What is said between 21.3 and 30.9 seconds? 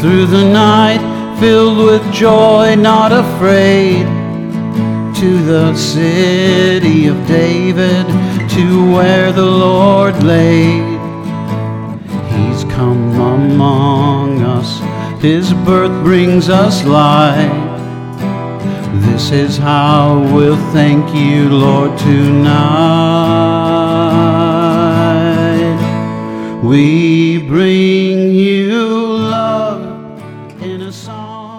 Lord, tonight. We bring you love in a